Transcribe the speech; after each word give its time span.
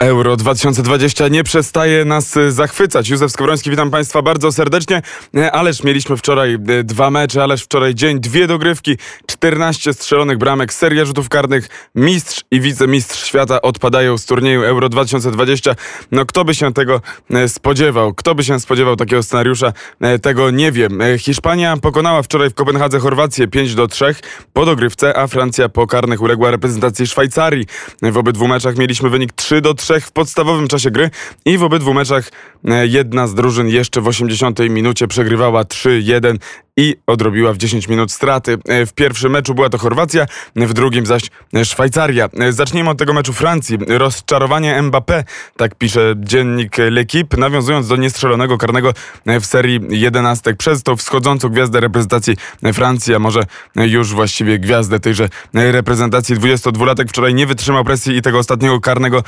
Euro 0.00 0.36
2020 0.36 1.28
nie 1.28 1.44
przestaje 1.44 2.04
nas 2.04 2.36
y, 2.36 2.52
zachwycać. 2.52 3.08
Józef 3.08 3.32
Skowroński, 3.32 3.70
witam 3.70 3.90
Państwa 3.90 4.22
bardzo 4.22 4.52
serdecznie. 4.52 5.02
E, 5.36 5.52
ależ 5.52 5.84
mieliśmy 5.84 6.16
wczoraj 6.16 6.54
y, 6.54 6.84
dwa 6.84 7.10
mecze, 7.10 7.42
ależ 7.42 7.62
wczoraj 7.62 7.94
dzień, 7.94 8.20
dwie 8.20 8.46
dogrywki, 8.46 8.96
14 9.26 9.94
strzelonych 9.94 10.38
bramek, 10.38 10.72
seria 10.72 11.04
rzutów 11.04 11.28
karnych. 11.28 11.68
Mistrz 11.94 12.44
i 12.50 12.60
wicemistrz 12.60 13.24
świata 13.24 13.62
odpadają 13.62 14.18
z 14.18 14.26
turnieju 14.26 14.62
Euro 14.62 14.88
2020. 14.88 15.74
No 16.12 16.26
kto 16.26 16.44
by 16.44 16.54
się 16.54 16.72
tego 16.72 17.00
e, 17.30 17.48
spodziewał? 17.48 18.14
Kto 18.14 18.34
by 18.34 18.44
się 18.44 18.60
spodziewał 18.60 18.96
takiego 18.96 19.22
scenariusza? 19.22 19.72
E, 20.00 20.18
tego 20.18 20.50
nie 20.50 20.72
wiem. 20.72 20.98
Hiszpania 21.18 21.76
pokonała 21.76 22.22
wczoraj 22.22 22.50
w 22.50 22.54
Kopenhadze 22.54 22.98
Chorwację 22.98 23.48
5 23.48 23.74
do 23.74 23.88
3 23.88 24.14
po 24.52 24.66
dogrywce, 24.66 25.18
a 25.18 25.26
Francja 25.26 25.68
po 25.68 25.86
karnych 25.86 26.22
uległa 26.22 26.50
reprezentacji 26.50 27.06
Szwajcarii. 27.06 27.66
W 28.02 28.16
obydwu 28.16 28.48
meczach 28.48 28.76
mieliśmy 28.76 29.10
wynik 29.10 29.32
3 29.32 29.60
do 29.60 29.74
3 29.74 29.89
trzech 29.90 30.06
w 30.06 30.12
podstawowym 30.12 30.68
czasie 30.68 30.90
gry 30.90 31.10
i 31.44 31.58
w 31.58 31.62
obydwu 31.62 31.94
meczach 31.94 32.30
e, 32.64 32.86
jedna 32.86 33.26
z 33.26 33.34
drużyn 33.34 33.68
jeszcze 33.68 34.00
w 34.00 34.08
80 34.08 34.58
minucie 34.58 35.08
przegrywała 35.08 35.62
3-1 35.62 36.36
i 36.80 36.94
odrobiła 37.06 37.52
w 37.52 37.56
10 37.56 37.88
minut 37.88 38.12
straty. 38.12 38.58
E, 38.68 38.86
w 38.86 38.92
pierwszym 38.92 39.32
meczu 39.32 39.54
była 39.54 39.68
to 39.68 39.78
Chorwacja, 39.78 40.26
w 40.56 40.72
drugim 40.72 41.06
zaś 41.06 41.22
Szwajcaria. 41.64 42.28
E, 42.38 42.52
zacznijmy 42.52 42.90
od 42.90 42.98
tego 42.98 43.12
meczu 43.12 43.32
Francji. 43.32 43.78
Rozczarowanie 43.88 44.82
Mbappé, 44.82 45.24
tak 45.56 45.74
pisze 45.74 46.14
dziennik 46.16 46.76
L'Equipe, 46.76 47.38
nawiązując 47.38 47.88
do 47.88 47.96
niestrzelonego 47.96 48.58
karnego 48.58 48.92
w 49.26 49.46
serii 49.46 49.80
11 49.90 50.54
przez 50.54 50.82
tą 50.82 50.96
wschodzącą 50.96 51.48
gwiazdę 51.48 51.80
reprezentacji 51.80 52.36
Francji, 52.74 53.14
a 53.14 53.18
może 53.18 53.42
już 53.76 54.14
właściwie 54.14 54.58
gwiazdę 54.58 55.00
tejże 55.00 55.28
reprezentacji. 55.54 56.36
22-latek 56.36 57.08
wczoraj 57.08 57.34
nie 57.34 57.46
wytrzymał 57.46 57.84
presji 57.84 58.16
i 58.16 58.22
tego 58.22 58.38
ostatniego 58.38 58.80
karnego 58.80 59.22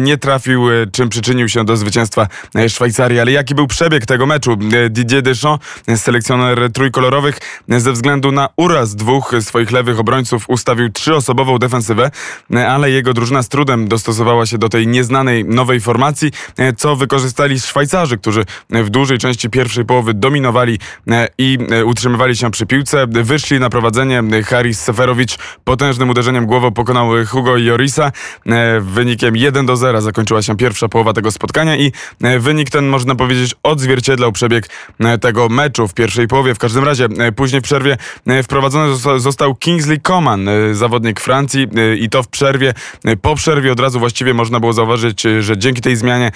nie 0.00 0.18
trafił, 0.18 0.66
czym 0.92 1.08
przyczynił 1.08 1.48
się 1.48 1.64
do 1.64 1.76
zwycięstwa 1.76 2.26
Szwajcarii. 2.68 3.20
Ale 3.20 3.32
jaki 3.32 3.54
był 3.54 3.66
przebieg 3.66 4.06
tego 4.06 4.26
meczu? 4.26 4.56
Didier 4.90 5.22
Deschamps, 5.22 5.66
selekcjoner 5.96 6.72
trójkolorowych, 6.94 7.38
ze 7.68 7.92
względu 7.92 8.32
na 8.32 8.48
uraz 8.56 8.94
dwóch 8.94 9.34
swoich 9.40 9.70
lewych 9.70 9.98
obrońców 9.98 10.44
ustawił 10.48 10.92
trzyosobową 10.92 11.58
defensywę, 11.58 12.10
ale 12.68 12.90
jego 12.90 13.14
drużyna 13.14 13.42
z 13.42 13.48
trudem 13.48 13.88
dostosowała 13.88 14.46
się 14.46 14.58
do 14.58 14.68
tej 14.68 14.86
nieznanej 14.86 15.44
nowej 15.44 15.80
formacji, 15.80 16.30
co 16.76 16.96
wykorzystali 16.96 17.60
Szwajcarzy, 17.60 18.18
którzy 18.18 18.44
w 18.70 18.90
dużej 18.90 19.18
części 19.18 19.50
pierwszej 19.50 19.84
połowy 19.84 20.14
dominowali 20.14 20.78
i 21.38 21.58
utrzymywali 21.84 22.36
się 22.36 22.50
przy 22.50 22.66
piłce. 22.66 23.06
Wyszli 23.06 23.60
na 23.60 23.70
prowadzenie. 23.70 24.22
Haris 24.44 24.80
Seferowicz 24.80 25.38
potężnym 25.64 26.10
uderzeniem 26.10 26.46
głową 26.46 26.70
pokonał 26.70 27.10
Hugo 27.26 27.56
Jorisa 27.56 28.12
wynikiem 28.80 29.36
1 29.36 29.66
do 29.66 29.76
0 29.76 30.00
zakończyła 30.00 30.42
się 30.42 30.56
pierwsza 30.56 30.88
połowa 30.88 31.12
tego 31.12 31.32
spotkania 31.32 31.76
i 31.76 31.92
wynik 32.38 32.70
ten, 32.70 32.86
można 32.86 33.14
powiedzieć, 33.14 33.54
odzwierciedlał 33.62 34.32
przebieg 34.32 34.68
tego 35.20 35.48
meczu 35.48 35.88
w 35.88 35.94
pierwszej 35.94 36.28
połowie. 36.28 36.54
W 36.54 36.58
każdym 36.58 36.73
razie 36.82 37.04
e, 37.04 37.32
później 37.32 37.60
w 37.60 37.64
przerwie 37.64 37.96
wprowadzony 38.42 38.96
został 39.16 39.54
Kingsley 39.54 40.00
Coman, 40.00 40.48
zawodnik 40.72 41.20
Francji 41.20 41.66
i 41.98 42.08
to 42.08 42.22
w 42.22 42.28
przerwie. 42.28 42.74
Po 43.22 43.34
przerwie 43.34 43.72
od 43.72 43.80
razu 43.80 43.98
właściwie 43.98 44.34
można 44.34 44.60
było 44.60 44.72
zauważyć, 44.72 45.22
że 45.40 45.58
dzięki 45.58 45.80
tej 45.80 45.96
zmianie 45.96 46.32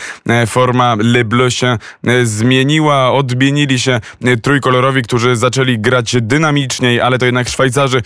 forma 0.47 0.97
Le 0.99 1.25
Bleu 1.25 1.51
się 1.51 1.79
zmieniła. 2.23 3.13
Odmienili 3.13 3.79
się 3.79 4.01
trójkolorowi, 4.43 5.03
którzy 5.03 5.37
zaczęli 5.37 5.79
grać 5.79 6.17
dynamiczniej, 6.21 7.01
ale 7.01 7.19
to 7.19 7.27
jednak 7.27 7.49
Szwajcarzy 7.49 8.03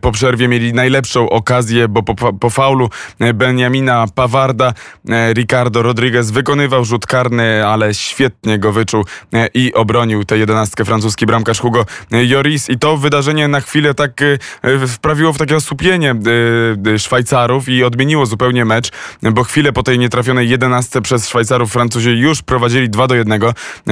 po 0.00 0.12
przerwie 0.12 0.48
mieli 0.48 0.72
najlepszą 0.72 1.28
okazję, 1.28 1.88
bo 1.88 2.02
po, 2.02 2.32
po 2.32 2.50
faulu 2.50 2.90
Benjamina 3.34 4.06
Pawarda 4.14 4.72
E, 5.08 5.32
Ricardo 5.32 5.82
Rodriguez 5.82 6.30
wykonywał 6.30 6.84
rzut 6.84 7.06
karny, 7.06 7.66
ale 7.66 7.94
świetnie 7.94 8.58
go 8.58 8.72
wyczuł 8.72 9.04
e, 9.34 9.48
i 9.54 9.74
obronił 9.74 10.24
tę 10.24 10.38
jedenastkę 10.38 10.84
francuski 10.84 11.26
bramkarz 11.26 11.60
Hugo 11.60 11.75
Joris 12.10 12.70
i 12.70 12.78
to 12.78 12.96
wydarzenie 12.96 13.48
na 13.48 13.60
chwilę 13.60 13.94
tak 13.94 14.22
e, 14.22 14.86
wprawiło 14.86 15.32
w 15.32 15.38
takie 15.38 15.56
osłupienie 15.56 16.14
Szwajcarów 16.98 17.68
i 17.68 17.84
odmieniło 17.84 18.26
zupełnie 18.26 18.64
mecz, 18.64 18.90
bo 19.22 19.44
chwilę 19.44 19.72
po 19.72 19.82
tej 19.82 19.98
nietrafionej 19.98 20.48
jedenastce 20.48 21.02
przez 21.02 21.28
Szwajcarów 21.28 21.72
Francuzi 21.72 22.10
już 22.10 22.42
prowadzili 22.42 22.90
2 22.90 23.06
do 23.06 23.14
1. 23.14 23.40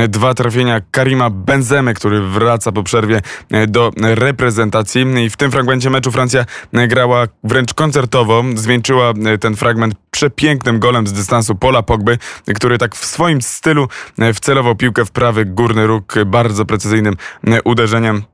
Dwa 0.08 0.34
trafienia 0.34 0.80
Karima 0.90 1.30
Benzemy, 1.30 1.94
który 1.94 2.20
wraca 2.20 2.72
po 2.72 2.82
przerwie 2.82 3.20
do 3.68 3.90
reprezentacji. 4.00 5.04
I 5.24 5.30
w 5.30 5.36
tym 5.36 5.50
fragmencie 5.50 5.90
meczu 5.90 6.12
Francja 6.12 6.44
grała 6.72 7.26
wręcz 7.44 7.74
koncertowo, 7.74 8.44
zwieńczyła 8.54 9.12
ten 9.40 9.56
fragment 9.56 9.94
przepięknym 10.10 10.78
golem 10.78 11.06
z 11.06 11.12
dystansu 11.12 11.54
Pola 11.54 11.82
Pogby, 11.82 12.18
który 12.54 12.78
tak 12.78 12.96
w 12.96 13.04
swoim 13.04 13.42
stylu 13.42 13.88
e, 14.18 14.34
wcelował 14.34 14.76
piłkę 14.76 15.04
w 15.04 15.10
prawy 15.10 15.44
górny 15.44 15.86
róg 15.86 16.14
bardzo 16.26 16.64
precyzyjnym 16.64 17.14
e, 17.46 17.62
uderzeniem 17.74 18.24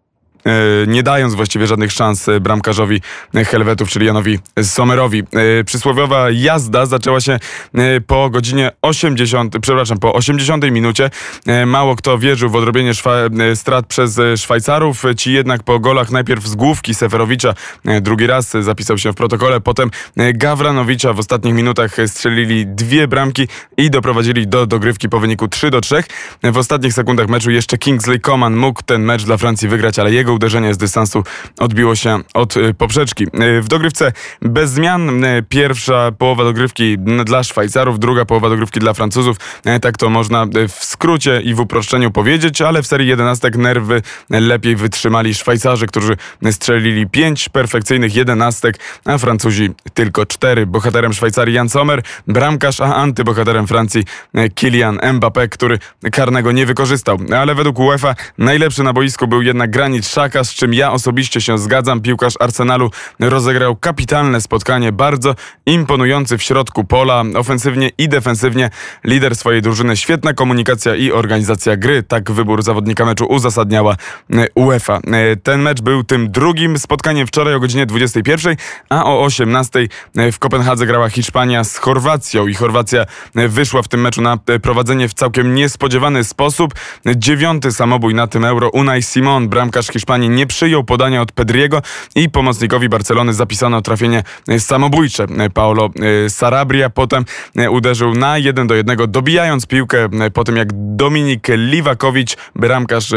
nie 0.87 1.03
dając 1.03 1.35
właściwie 1.35 1.67
żadnych 1.67 1.93
szans 1.93 2.29
e, 2.29 2.41
bramkarzowi 2.41 3.01
Helwetów, 3.35 3.89
czyli 3.89 4.07
Janowi 4.07 4.39
Sommerowi. 4.63 5.23
E, 5.61 5.65
przysłowiowa 5.65 6.31
jazda 6.31 6.87
zaczęła 6.87 7.21
się 7.21 7.39
po 8.07 8.31
godzinie 8.31 8.71
80, 8.83 9.57
przepraszam, 9.63 9.99
po 9.99 10.13
80 10.13 10.71
minucie. 10.71 11.11
Mało 11.67 11.97
kto 11.97 12.19
wierzył 12.19 12.51
w 12.51 12.57
odrobienie 12.57 12.93
strat 13.55 13.87
przez 13.87 14.21
Szwajcarów. 14.37 15.03
Ci 15.17 15.33
jednak 15.33 15.63
po 15.63 15.79
golach 15.79 16.11
najpierw 16.11 16.47
z 16.47 16.55
główki 16.55 16.95
Seferowicza, 16.95 17.55
drugi 18.01 18.27
raz 18.27 18.53
zapisał 18.61 18.99
się 18.99 19.13
w 19.13 19.15
protokole, 19.15 19.61
potem 19.61 19.91
Gawranowicza 20.35 21.13
w 21.13 21.19
ostatnich 21.19 21.55
minutach 21.55 21.97
strzelili 22.07 22.67
dwie 22.67 23.09
bramki 23.09 23.49
i 23.77 23.91
doprowadzili 23.91 24.47
do 24.47 24.67
dogrywki 24.67 25.09
po 25.09 25.21
wyniku 25.21 25.49
3 25.49 25.71
do 25.71 25.81
3. 25.81 26.03
W 26.43 26.57
ostatnich 26.57 26.93
sekundach 26.93 27.29
meczu 27.29 27.51
jeszcze 27.51 27.79
Kingsley 27.79 28.21
Coman 28.21 28.57
mógł 28.57 28.83
ten 28.83 29.03
mecz 29.03 29.25
dla 29.25 29.37
Francji 29.37 29.69
wygrać, 29.69 29.99
ale 29.99 30.13
jego 30.13 30.30
uderzenie 30.33 30.75
z 30.75 30.79
dystansu 30.79 31.25
odbiło 31.59 31.97
się 31.97 32.19
od 32.35 32.57
y, 32.57 32.75
poprzeczki. 32.75 33.25
Y, 33.25 33.63
w 33.63 33.69
dogrywce 33.69 34.13
bez 34.43 34.71
zmian. 34.71 35.25
Y, 35.25 35.45
pierwsza 35.49 36.13
połowa 36.19 36.45
dogrywki 36.45 36.99
dla 37.25 37.43
Szwajcarów, 37.43 37.99
druga 37.99 38.25
połowa 38.25 38.49
dogrywki 38.49 38.81
dla 38.81 38.95
Francuzów. 38.95 39.37
Tak 39.83 39.97
to 39.97 40.11
można 40.11 40.47
w 40.69 40.85
skrócie 40.85 41.41
i 41.41 41.55
w 41.55 41.61
uproszczeniu 41.61 42.11
powiedzieć, 42.11 42.63
ale 42.63 42.83
w 42.83 42.87
serii 42.87 43.09
jedenastek 43.09 43.57
nerwy 43.57 44.03
lepiej 44.31 44.77
wytrzymali 44.77 45.35
Szwajcarzy, 45.35 45.87
którzy 45.87 46.17
strzelili 46.51 47.07
pięć 47.07 47.49
perfekcyjnych 47.49 48.17
jedenastek, 48.17 48.79
a 49.05 49.19
Francuzi 49.19 49.71
tylko 49.95 50.27
cztery. 50.27 50.67
Bohaterem 50.67 51.13
Szwajcarii 51.13 51.55
Jan 51.55 51.69
Sommer, 51.69 52.03
bramkarz, 52.27 52.81
a 52.81 52.95
antybohaterem 52.95 53.67
Francji 53.67 54.05
Kylian 54.55 54.97
Mbappé, 54.97 55.49
który 55.49 55.79
karnego 56.13 56.53
nie 56.53 56.67
wykorzystał. 56.67 57.19
Ale 57.37 57.55
według 57.55 57.79
UEFA 57.79 58.15
najlepszy 58.39 58.83
na 58.83 58.93
boisku 58.93 59.29
był 59.29 59.43
jednak 59.43 59.71
Granit 59.71 60.07
Szaka, 60.21 60.45
z 60.45 60.55
czym 60.55 60.75
ja 60.75 60.93
osobiście 60.93 61.41
się 61.41 61.59
zgadzam. 61.59 62.01
Piłkarz 62.01 62.35
Arsenalu 62.41 62.91
rozegrał 63.21 63.77
kapitalne 63.77 64.41
spotkanie, 64.41 64.93
bardzo 64.93 65.35
imponujący 65.67 66.39
w 66.39 66.43
środku 66.43 66.85
pola, 66.85 67.23
ofensywnie 67.37 67.91
i 67.99 68.09
defensywnie. 68.09 68.71
Lider 69.05 69.37
swojej 69.37 69.63
drużyny, 69.63 69.97
świetna 69.97 70.35
komunikacja 70.35 70.97
i 70.97 71.13
organizacja 71.13 71.77
gry. 71.77 72.03
Tak 72.03 72.31
wybór 72.31 72.63
zawodnika 72.63 73.05
meczu 73.05 73.25
uzasadniała 73.25 73.97
e, 74.33 74.47
UEFA. 74.55 74.97
E, 74.97 75.37
ten 75.37 75.63
mecz 75.63 75.81
był 75.81 76.05
tym 76.05 76.31
drugim 76.31 76.79
spotkaniem 76.79 77.27
wczoraj 77.27 77.55
o 77.55 77.61
godzinie 77.61 77.87
21, 77.87 78.57
a 78.89 79.05
o 79.05 79.23
18 79.23 79.89
e, 80.17 80.33
w 80.33 80.39
Kopenhadze 80.39 80.87
grała 80.87 81.09
Hiszpania 81.09 81.65
z 81.65 81.77
Chorwacją 81.77 82.47
i 82.47 82.55
Chorwacja 82.55 83.05
wyszła 83.35 83.83
w 83.83 83.89
tym 83.89 84.01
meczu 84.01 84.23
na 84.23 84.39
prowadzenie 84.63 85.09
w 85.09 85.15
całkiem 85.15 85.55
niespodziewany 85.55 86.25
sposób. 86.25 86.75
Dziewiąty 87.17 87.73
samobój 87.73 88.15
na 88.15 88.27
tym 88.27 88.45
euro 88.45 88.71
Unai 88.71 89.03
Simon, 89.03 89.49
bramkarz 89.49 89.87
Hiszpanii 89.87 90.10
Hiszpanii 90.11 90.31
nie 90.31 90.47
przyjął 90.47 90.85
podania 90.85 91.23
od 91.23 91.33
Pedriego 91.33 91.83
i 92.15 92.31
pomocnikowi 92.31 92.89
Barcelony 92.89 93.35
zapisano 93.35 93.83
trafienie 93.83 94.23
samobójcze. 94.59 95.27
Paolo 95.55 95.91
e, 96.27 96.31
Sarabria 96.31 96.91
potem 96.91 97.25
e, 97.57 97.71
uderzył 97.71 98.15
na 98.15 98.39
1 98.39 98.67
do 98.67 98.75
1, 98.75 98.97
dobijając 99.09 99.67
piłkę 99.67 100.09
e, 100.21 100.31
po 100.31 100.45
tym 100.45 100.57
jak 100.57 100.69
Dominik 100.73 101.49
Liwakowicz, 101.49 102.37
bramkarz 102.57 103.13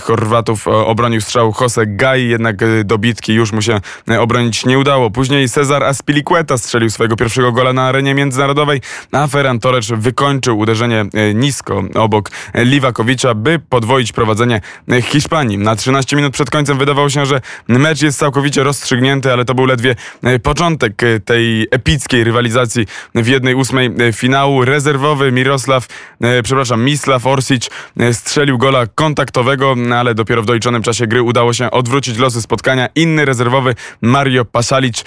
Chorwatów, 0.00 0.68
obronił 0.68 1.20
strzał 1.20 1.54
Jose 1.60 1.86
Gai, 1.86 2.28
jednak 2.28 2.56
dobitki 2.84 3.34
już 3.34 3.52
mu 3.52 3.62
się 3.62 3.80
obronić 4.18 4.66
nie 4.66 4.78
udało. 4.78 5.10
Później 5.10 5.48
Cezar 5.48 5.84
Aspilicueta 5.84 6.58
strzelił 6.58 6.90
swojego 6.90 7.16
pierwszego 7.16 7.52
gola 7.52 7.72
na 7.72 7.82
arenie 7.82 8.14
międzynarodowej, 8.14 8.80
a 9.12 9.26
Ferran 9.26 9.60
Torres 9.60 9.86
wykończył 9.96 10.58
uderzenie 10.58 11.04
nisko 11.34 11.82
obok 11.94 12.30
Liwakowicza, 12.54 13.34
by 13.34 13.58
podwoić 13.58 14.12
prowadzenie 14.12 14.60
Hiszpanii. 15.02 15.58
Na 15.58 15.76
13 15.76 16.16
minut 16.16 16.21
minut 16.22 16.34
przed 16.34 16.50
końcem 16.50 16.78
wydawało 16.78 17.10
się, 17.10 17.26
że 17.26 17.40
mecz 17.68 18.02
jest 18.02 18.18
całkowicie 18.18 18.62
rozstrzygnięty, 18.62 19.32
ale 19.32 19.44
to 19.44 19.54
był 19.54 19.66
ledwie 19.66 19.94
początek 20.42 21.02
tej 21.24 21.66
epickiej 21.70 22.24
rywalizacji 22.24 22.86
w 23.14 23.26
jednej 23.26 23.54
ósmej 23.54 23.90
finału. 24.12 24.64
Rezerwowy 24.64 25.32
Mirosław, 25.32 25.86
przepraszam, 26.42 26.84
Mislav 26.84 27.30
Orsic 27.30 27.70
strzelił 28.12 28.58
gola 28.58 28.86
kontaktowego, 28.94 29.74
ale 29.96 30.14
dopiero 30.14 30.42
w 30.42 30.46
doliczonym 30.46 30.82
czasie 30.82 31.06
gry 31.06 31.22
udało 31.22 31.52
się 31.52 31.70
odwrócić 31.70 32.18
losy 32.18 32.42
spotkania. 32.42 32.88
Inny 32.94 33.24
rezerwowy 33.24 33.74
Mario 34.02 34.44
Pasalic 34.44 35.04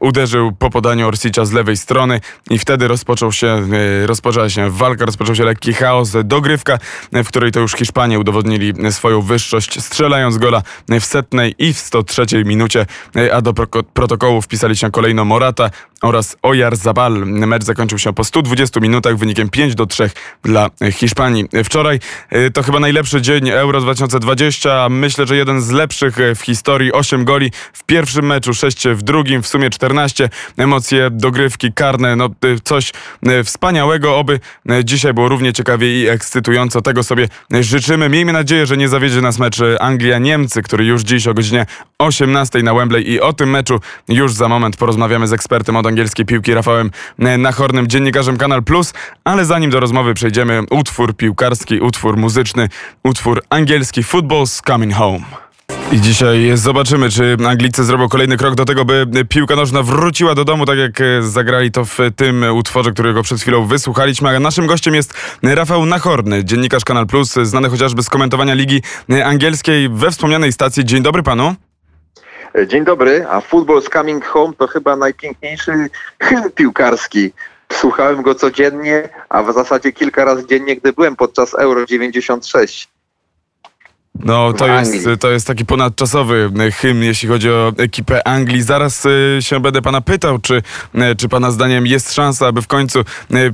uderzył 0.00 0.52
po 0.52 0.70
podaniu 0.70 1.08
Orsicia 1.08 1.44
z 1.44 1.52
lewej 1.52 1.76
strony 1.76 2.20
i 2.50 2.58
wtedy 2.58 2.88
rozpoczął 2.88 3.32
się, 3.32 3.68
rozpoczęła 4.06 4.48
się 4.48 4.70
walka, 4.70 5.04
rozpoczął 5.04 5.34
się 5.34 5.44
lekki 5.44 5.72
chaos, 5.74 6.12
dogrywka, 6.24 6.78
w 7.12 7.28
której 7.28 7.52
to 7.52 7.60
już 7.60 7.72
Hiszpanie 7.72 8.18
udowodnili 8.18 8.72
swoją 8.90 9.20
wyższość, 9.20 9.82
strzelając 9.82 10.38
gola 10.38 10.53
w 11.00 11.04
setnej 11.04 11.54
i 11.58 11.72
w 11.72 11.78
103 11.78 12.26
minucie, 12.44 12.86
a 13.32 13.40
do 13.40 13.52
protokołu 13.94 14.42
wpisali 14.42 14.76
się 14.76 14.90
kolejno 14.90 15.24
Morata 15.24 15.70
oraz 16.04 16.36
Oyarzabal. 16.42 17.12
Mecz 17.26 17.64
zakończył 17.64 17.98
się 17.98 18.12
po 18.12 18.24
120 18.24 18.80
minutach 18.80 19.16
wynikiem 19.16 19.48
5 19.48 19.74
do 19.74 19.86
3 19.86 20.10
dla 20.42 20.70
Hiszpanii. 20.92 21.44
Wczoraj 21.64 22.00
e, 22.30 22.50
to 22.50 22.62
chyba 22.62 22.80
najlepszy 22.80 23.22
dzień 23.22 23.48
Euro 23.48 23.80
2020. 23.80 24.88
Myślę, 24.88 25.26
że 25.26 25.36
jeden 25.36 25.60
z 25.60 25.70
lepszych 25.70 26.16
w 26.36 26.40
historii. 26.42 26.92
8 26.92 27.24
goli 27.24 27.50
w 27.72 27.84
pierwszym 27.84 28.26
meczu, 28.26 28.54
6 28.54 28.88
w 28.88 29.02
drugim, 29.02 29.42
w 29.42 29.46
sumie 29.46 29.70
14. 29.70 30.28
Emocje, 30.56 31.08
dogrywki, 31.10 31.72
karne, 31.72 32.16
no 32.16 32.24
e, 32.24 32.30
coś 32.64 32.92
e, 33.26 33.44
wspaniałego. 33.44 34.16
Oby 34.16 34.40
dzisiaj 34.84 35.14
było 35.14 35.28
równie 35.28 35.52
ciekawie 35.52 36.02
i 36.02 36.08
ekscytująco. 36.08 36.82
Tego 36.82 37.02
sobie 37.02 37.28
życzymy. 37.60 38.08
Miejmy 38.08 38.32
nadzieję, 38.32 38.66
że 38.66 38.76
nie 38.76 38.88
zawiedzie 38.88 39.20
nas 39.20 39.38
mecz 39.38 39.58
Anglia-Niemcy, 39.80 40.43
który 40.62 40.84
już 40.84 41.02
dziś 41.02 41.26
o 41.26 41.34
godzinie 41.34 41.66
18 41.98 42.62
na 42.62 42.74
Wembley 42.74 43.10
i 43.10 43.20
o 43.20 43.32
tym 43.32 43.50
meczu 43.50 43.80
już 44.08 44.32
za 44.32 44.48
moment 44.48 44.76
porozmawiamy 44.76 45.26
z 45.26 45.32
ekspertem 45.32 45.76
od 45.76 45.86
angielskiej 45.86 46.26
piłki 46.26 46.54
Rafałem 46.54 46.90
Nachornym, 47.38 47.86
dziennikarzem 47.86 48.36
Kanal 48.36 48.62
Plus, 48.62 48.92
ale 49.24 49.44
zanim 49.44 49.70
do 49.70 49.80
rozmowy 49.80 50.14
przejdziemy, 50.14 50.62
utwór 50.70 51.16
piłkarski, 51.16 51.80
utwór 51.80 52.16
muzyczny, 52.16 52.68
utwór 53.04 53.42
angielski 53.50 54.02
Football's 54.02 54.66
Coming 54.66 54.94
Home. 54.94 55.43
I 55.92 56.00
dzisiaj 56.00 56.50
zobaczymy, 56.54 57.10
czy 57.10 57.36
Anglicy 57.48 57.84
zrobią 57.84 58.08
kolejny 58.08 58.36
krok 58.36 58.54
do 58.54 58.64
tego, 58.64 58.84
by 58.84 59.24
piłka 59.28 59.56
nożna 59.56 59.82
wróciła 59.82 60.34
do 60.34 60.44
domu, 60.44 60.66
tak 60.66 60.78
jak 60.78 60.92
zagrali 61.20 61.70
to 61.70 61.84
w 61.84 61.98
tym 62.16 62.44
utworze, 62.54 62.92
którego 62.92 63.22
przed 63.22 63.40
chwilą 63.40 63.66
wysłuchaliśmy. 63.66 64.36
A 64.36 64.40
naszym 64.40 64.66
gościem 64.66 64.94
jest 64.94 65.14
Rafał 65.42 65.86
Nachorny, 65.86 66.44
dziennikarz 66.44 66.84
Kanal 66.84 67.06
Plus, 67.06 67.32
znany 67.32 67.68
chociażby 67.68 68.02
z 68.02 68.08
komentowania 68.08 68.54
Ligi 68.54 68.82
Angielskiej 69.24 69.88
we 69.88 70.10
wspomnianej 70.10 70.52
stacji. 70.52 70.84
Dzień 70.84 71.02
dobry 71.02 71.22
panu. 71.22 71.54
Dzień 72.66 72.84
dobry, 72.84 73.26
a 73.30 73.40
Football's 73.40 73.92
Coming 73.92 74.24
Home 74.24 74.52
to 74.58 74.66
chyba 74.66 74.96
najpiękniejszy 74.96 75.72
hymn 76.20 76.50
piłkarski. 76.50 77.32
Słuchałem 77.72 78.22
go 78.22 78.34
codziennie, 78.34 79.08
a 79.28 79.42
w 79.42 79.54
zasadzie 79.54 79.92
kilka 79.92 80.24
razy 80.24 80.46
dziennie, 80.46 80.76
gdy 80.76 80.92
byłem 80.92 81.16
podczas 81.16 81.54
Euro 81.54 81.86
96. 81.86 82.93
No, 84.18 84.52
to 84.52 84.68
jest, 84.68 85.06
to 85.20 85.30
jest 85.30 85.46
taki 85.46 85.66
ponadczasowy 85.66 86.50
hymn, 86.80 87.02
jeśli 87.02 87.28
chodzi 87.28 87.50
o 87.50 87.72
ekipę 87.78 88.28
Anglii. 88.28 88.62
Zaraz 88.62 89.06
y, 89.06 89.38
się 89.40 89.60
będę 89.60 89.82
pana 89.82 90.00
pytał, 90.00 90.38
czy, 90.38 90.62
y, 90.94 91.16
czy 91.16 91.28
pana 91.28 91.50
zdaniem 91.50 91.86
jest 91.86 92.14
szansa, 92.14 92.46
aby 92.46 92.62
w 92.62 92.66
końcu 92.66 93.04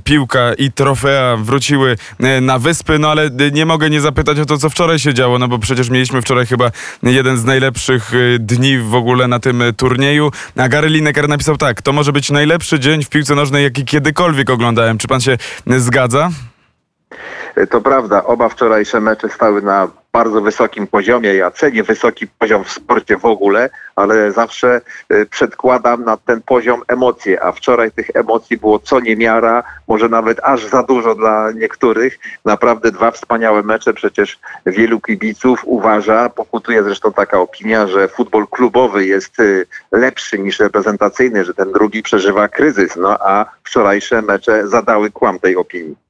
piłka 0.04 0.54
i 0.54 0.72
trofea 0.72 1.36
wróciły 1.36 1.96
na 2.40 2.58
wyspy, 2.58 2.98
no 2.98 3.10
ale 3.10 3.30
nie 3.52 3.66
mogę 3.66 3.90
nie 3.90 4.00
zapytać 4.00 4.38
o 4.38 4.46
to, 4.46 4.58
co 4.58 4.70
wczoraj 4.70 4.98
się 4.98 5.14
działo, 5.14 5.38
no 5.38 5.48
bo 5.48 5.58
przecież 5.58 5.90
mieliśmy 5.90 6.22
wczoraj 6.22 6.46
chyba 6.46 6.70
jeden 7.02 7.38
z 7.38 7.44
najlepszych 7.44 8.12
dni 8.38 8.78
w 8.78 8.94
ogóle 8.94 9.28
na 9.28 9.38
tym 9.38 9.62
turnieju. 9.76 10.30
A 10.56 10.68
Gary 10.68 10.88
Lineker 10.88 11.28
napisał 11.28 11.56
tak, 11.56 11.82
to 11.82 11.92
może 11.92 12.12
być 12.12 12.30
najlepszy 12.30 12.80
dzień 12.80 13.04
w 13.04 13.08
piłce 13.08 13.34
nożnej, 13.34 13.64
jaki 13.64 13.84
kiedykolwiek 13.84 14.50
oglądałem. 14.50 14.98
Czy 14.98 15.08
pan 15.08 15.20
się 15.20 15.36
zgadza? 15.66 16.30
To 17.70 17.80
prawda, 17.80 18.24
oba 18.24 18.48
wczorajsze 18.48 19.00
mecze 19.00 19.28
stały 19.28 19.62
na 19.62 19.88
bardzo 20.12 20.40
wysokim 20.40 20.86
poziomie. 20.86 21.34
Ja 21.34 21.50
cenię 21.50 21.82
wysoki 21.82 22.26
poziom 22.26 22.64
w 22.64 22.70
sporcie 22.70 23.16
w 23.16 23.24
ogóle, 23.24 23.70
ale 23.96 24.32
zawsze 24.32 24.80
y, 25.12 25.26
przedkładam 25.26 26.04
na 26.04 26.16
ten 26.16 26.42
poziom 26.42 26.82
emocje, 26.88 27.42
a 27.42 27.52
wczoraj 27.52 27.92
tych 27.92 28.10
emocji 28.14 28.56
było 28.56 28.78
co 28.78 29.00
niemiara, 29.00 29.62
może 29.88 30.08
nawet 30.08 30.40
aż 30.42 30.66
za 30.66 30.82
dużo 30.82 31.14
dla 31.14 31.52
niektórych. 31.52 32.18
Naprawdę 32.44 32.92
dwa 32.92 33.10
wspaniałe 33.10 33.62
mecze, 33.62 33.94
przecież 33.94 34.38
wielu 34.66 35.00
kibiców 35.00 35.60
uważa, 35.64 36.28
pokutuje 36.28 36.82
zresztą 36.82 37.12
taka 37.12 37.40
opinia, 37.40 37.86
że 37.86 38.08
futbol 38.08 38.46
klubowy 38.46 39.06
jest 39.06 39.40
y, 39.40 39.66
lepszy 39.92 40.38
niż 40.38 40.60
reprezentacyjny, 40.60 41.44
że 41.44 41.54
ten 41.54 41.72
drugi 41.72 42.02
przeżywa 42.02 42.48
kryzys, 42.48 42.96
no 42.96 43.16
a 43.20 43.46
wczorajsze 43.64 44.22
mecze 44.22 44.68
zadały 44.68 45.10
kłam 45.10 45.38
tej 45.38 45.56
opinii. 45.56 46.09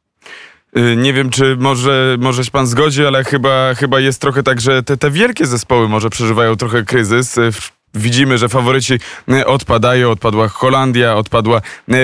Y, 0.77 0.97
nie 0.97 1.13
wiem, 1.13 1.31
czy 1.31 1.57
może, 1.57 2.17
może 2.19 2.45
się 2.45 2.51
pan 2.51 2.67
zgodzi, 2.67 3.07
ale 3.07 3.25
chyba, 3.25 3.75
chyba 3.75 4.01
jest 4.01 4.21
trochę 4.21 4.43
tak, 4.43 4.61
że 4.61 4.83
te, 4.83 4.97
te 4.97 5.11
wielkie 5.11 5.47
zespoły 5.47 5.89
może 5.89 6.11
przeżywają 6.11 6.57
trochę 6.57 6.83
kryzys. 6.83 7.39
Y, 7.39 7.51
widzimy, 7.95 8.39
że 8.39 8.49
faworyci 8.49 8.99
y, 9.29 9.47
odpadają. 9.47 10.11
Odpadła 10.11 10.49
Holandia, 10.49 11.17
odpadła 11.17 11.61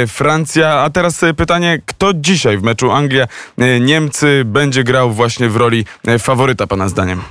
Francja. 0.09 0.69
A 0.81 0.91
teraz 0.91 1.21
pytanie, 1.37 1.83
kto 1.87 2.15
dzisiaj 2.15 2.59
w 2.59 2.63
meczu 2.63 2.91
Anglia-Niemcy 2.93 4.45
będzie 4.45 4.85
grał 4.85 5.11
właśnie 5.13 5.49
w 5.49 5.57
roli 5.57 5.85
faworyta, 6.19 6.67
pana 6.67 6.89
zdaniem? 6.89 7.23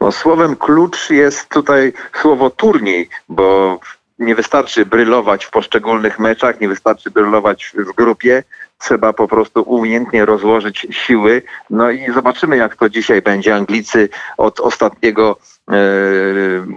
No, 0.00 0.12
słowem 0.12 0.56
klucz 0.56 1.10
jest 1.10 1.48
tutaj 1.48 1.92
słowo 2.22 2.50
turniej, 2.50 3.08
bo 3.28 3.80
nie 4.18 4.34
wystarczy 4.34 4.86
brylować 4.86 5.44
w 5.44 5.50
poszczególnych 5.50 6.18
meczach, 6.18 6.60
nie 6.60 6.68
wystarczy 6.68 7.10
brylować 7.10 7.72
w 7.74 7.94
grupie, 7.94 8.42
trzeba 8.78 9.12
po 9.12 9.28
prostu 9.28 9.62
umiejętnie 9.62 10.24
rozłożyć 10.24 10.86
siły. 10.90 11.42
No 11.70 11.90
i 11.90 12.12
zobaczymy, 12.12 12.56
jak 12.56 12.76
to 12.76 12.88
dzisiaj 12.88 13.22
będzie. 13.22 13.54
Anglicy 13.54 14.08
od 14.36 14.60
ostatniego 14.60 15.38
e, 15.68 15.74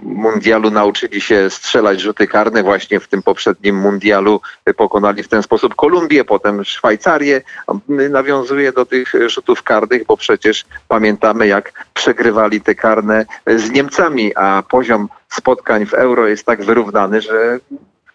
mundialu 0.02 0.70
nauczyli 0.70 1.20
się 1.20 1.50
strzelać 1.50 2.00
rzuty 2.00 2.26
karne. 2.26 2.62
Właśnie 2.62 3.00
w 3.00 3.08
tym 3.08 3.22
poprzednim 3.22 3.76
mundialu 3.76 4.40
pokonali 4.76 5.22
w 5.22 5.28
ten 5.28 5.42
sposób 5.42 5.74
Kolumbię, 5.74 6.24
potem 6.24 6.64
Szwajcarię. 6.64 7.42
Nawiązuje 7.88 8.72
do 8.72 8.86
tych 8.86 9.12
rzutów 9.26 9.62
karnych, 9.62 10.06
bo 10.06 10.16
przecież 10.16 10.64
pamiętamy, 10.88 11.46
jak 11.46 11.86
przegrywali 11.94 12.60
te 12.60 12.74
karne 12.74 13.26
z 13.46 13.70
Niemcami, 13.70 14.36
a 14.36 14.62
poziom 14.70 15.08
spotkań 15.28 15.86
w 15.86 15.94
euro 15.94 16.26
jest 16.26 16.46
tak 16.46 16.64
wyrównany, 16.64 17.20
że 17.20 17.58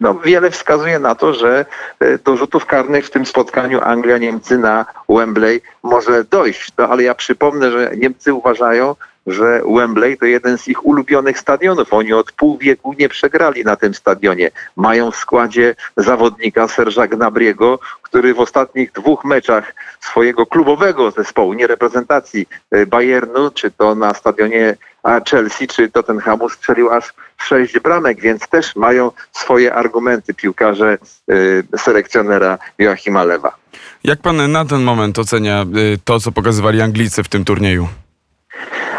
no, 0.00 0.14
wiele 0.14 0.50
wskazuje 0.50 0.98
na 0.98 1.14
to, 1.14 1.34
że 1.34 1.66
e, 2.00 2.18
do 2.18 2.36
rzutów 2.36 2.66
karnych 2.66 3.06
w 3.06 3.10
tym 3.10 3.26
spotkaniu 3.26 3.80
Anglia-Niemcy 3.80 4.58
na 4.58 4.86
Wembley 5.08 5.60
może 5.82 6.24
dojść. 6.24 6.72
No, 6.78 6.88
ale 6.88 7.02
ja 7.02 7.14
przypomnę, 7.14 7.70
że 7.70 7.90
Niemcy 7.96 8.34
uważają, 8.34 8.94
że 9.26 9.62
Wembley 9.74 10.18
to 10.18 10.26
jeden 10.26 10.58
z 10.58 10.68
ich 10.68 10.86
ulubionych 10.86 11.38
stadionów. 11.38 11.92
Oni 11.92 12.12
od 12.12 12.32
pół 12.32 12.58
wieku 12.58 12.94
nie 12.98 13.08
przegrali 13.08 13.64
na 13.64 13.76
tym 13.76 13.94
stadionie. 13.94 14.50
Mają 14.76 15.10
w 15.10 15.16
składzie 15.16 15.74
zawodnika 15.96 16.66
Serge'a 16.66 17.08
Gnabriego, 17.08 17.78
który 18.02 18.34
w 18.34 18.40
ostatnich 18.40 18.92
dwóch 18.92 19.24
meczach 19.24 19.74
swojego 20.00 20.46
klubowego 20.46 21.10
zespołu, 21.10 21.52
nie 21.52 21.66
reprezentacji 21.66 22.48
e, 22.70 22.86
Bayernu, 22.86 23.50
czy 23.50 23.70
to 23.70 23.94
na 23.94 24.14
stadionie 24.14 24.76
Chelsea, 25.30 25.66
czy 25.66 25.90
Tottenhamu 25.90 26.48
strzelił 26.48 26.90
aż 26.90 27.14
sześć 27.36 27.78
bramek, 27.78 28.20
więc 28.20 28.48
też 28.48 28.76
mają 28.76 29.10
swoje 29.32 29.74
argumenty 29.74 30.34
piłkarze 30.34 30.98
e, 31.72 31.78
selekcjonera 31.78 32.58
Joachima 32.78 33.24
Lewa. 33.24 33.56
Jak 34.04 34.20
pan 34.20 34.52
na 34.52 34.64
ten 34.64 34.82
moment 34.82 35.18
ocenia 35.18 35.62
e, 35.62 35.66
to, 36.04 36.20
co 36.20 36.32
pokazywali 36.32 36.80
Anglicy 36.80 37.22
w 37.22 37.28
tym 37.28 37.44
turnieju? 37.44 37.88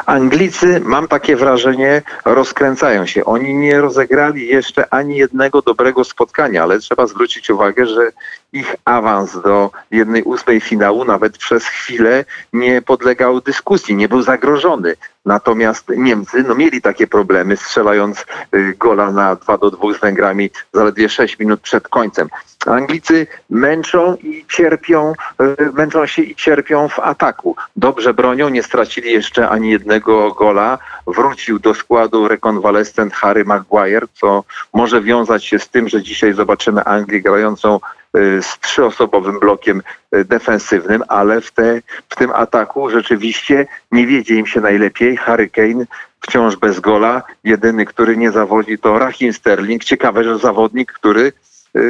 Anglicy, 0.06 0.82
mam 0.84 1.08
takie 1.08 1.36
wrażenie, 1.36 2.02
rozkręcają 2.26 3.06
się. 3.06 3.26
Oni 3.26 3.54
nie 3.54 3.82
rozegrali 3.82 4.48
jeszcze 4.48 4.94
ani 4.94 5.18
jednego 5.18 5.62
dobrego 5.62 6.04
spotkania, 6.04 6.64
ale 6.64 6.80
trzeba 6.80 7.08
zwrócić 7.08 7.50
uwagę, 7.50 7.86
że 7.86 8.12
ich 8.54 8.76
awans 8.86 9.42
do 9.42 9.72
jednej 9.92 10.24
ósmej 10.24 10.62
finału 10.62 11.06
nawet 11.06 11.38
przez 11.38 11.66
chwilę 11.66 12.26
nie 12.54 12.82
podlegał 12.82 13.42
dyskusji, 13.42 13.96
nie 13.96 14.10
był 14.10 14.22
zagrożony. 14.22 14.96
Natomiast 15.26 15.90
Niemcy 15.90 16.44
no, 16.44 16.56
mieli 16.56 16.82
takie 16.82 17.08
problemy, 17.08 17.58
strzelając 17.58 18.26
y, 18.56 18.76
gola 18.80 19.12
na 19.12 19.36
2 19.36 19.58
do 19.58 19.72
2 19.72 19.94
z 19.94 20.00
Węgrami 20.00 20.50
zaledwie 20.74 21.10
6 21.10 21.40
minut 21.40 21.62
przed 21.62 21.88
końcem. 21.88 22.30
Anglicy 22.66 23.28
męczą 23.50 24.16
i 24.16 24.46
cierpią, 24.50 25.14
y, 25.42 25.72
męczą 25.74 26.06
się 26.06 26.22
i 26.22 26.36
cierpią 26.36 26.88
w 26.88 27.00
ataku. 27.00 27.56
Dobrze 27.76 28.14
bronią, 28.14 28.50
nie 28.50 28.64
stracili 28.64 29.14
jeszcze 29.14 29.50
ani 29.50 29.70
jednego 29.72 30.32
gola. 30.32 30.78
Wrócił 31.14 31.60
do 31.60 31.74
składu 31.74 32.28
rekonwalescent 32.28 33.14
Harry 33.14 33.46
Maguire, 33.46 34.08
co 34.14 34.44
może 34.74 35.02
wiązać 35.02 35.46
się 35.46 35.60
z 35.60 35.70
tym, 35.70 35.90
że 35.90 36.02
dzisiaj 36.02 36.34
zobaczymy 36.34 36.84
Anglię 36.84 37.22
grającą 37.22 37.80
y, 38.18 38.42
z 38.42 38.60
trzyosobowym 38.60 39.40
blokiem 39.40 39.82
y, 40.16 40.26
defensywnym, 40.26 41.04
ale 41.08 41.42
w, 41.42 41.52
te, 41.52 41.82
w 42.10 42.16
tym 42.16 42.32
ataku 42.32 42.90
rzeczywiście 42.90 43.68
nie 43.92 44.08
wiedzie 44.08 44.36
im 44.36 44.46
się 44.46 44.62
najlepiej. 44.62 45.18
Harry 45.18 45.50
Kane 45.50 45.86
wciąż 46.22 46.56
bez 46.56 46.80
gola. 46.80 47.24
Jedyny, 47.44 47.86
który 47.86 48.18
nie 48.18 48.32
zawodzi 48.32 48.78
to 48.78 49.00
Raheem 49.00 49.34
Sterling. 49.34 49.84
Ciekawe, 49.84 50.24
że 50.24 50.40
zawodnik, 50.40 50.92
który 50.92 51.34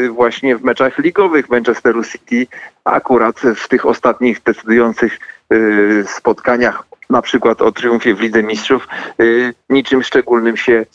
właśnie 0.10 0.58
w 0.58 0.64
meczach 0.64 0.98
ligowych 0.98 1.50
Manchesteru 1.50 2.04
City 2.04 2.48
akurat 2.84 3.40
w 3.40 3.68
tych 3.68 3.86
ostatnich 3.86 4.44
decydujących 4.44 5.20
y, 5.54 6.06
spotkaniach 6.08 6.84
na 7.10 7.22
przykład 7.22 7.62
o 7.62 7.72
triumfie 7.72 8.16
w 8.16 8.22
Lidze 8.22 8.44
Mistrzów, 8.44 8.88
y, 9.22 9.54
niczym 9.70 10.04
szczególnym 10.04 10.58
się 10.58 10.86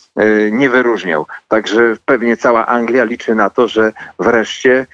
nie 0.50 0.70
wyróżniał. 0.70 1.26
Także 1.48 1.96
pewnie 2.06 2.36
cała 2.36 2.66
Anglia 2.66 3.04
liczy 3.04 3.34
na 3.34 3.50
to, 3.50 3.68
że 3.68 3.92
wreszcie 4.18 4.86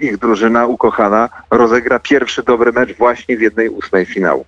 ich 0.00 0.16
drużyna 0.16 0.66
ukochana 0.66 1.28
rozegra 1.50 1.98
pierwszy 1.98 2.42
dobry 2.42 2.72
mecz 2.72 2.96
właśnie 2.96 3.36
w 3.36 3.40
jednej 3.40 3.68
ósmej 3.68 4.06
finału. 4.06 4.44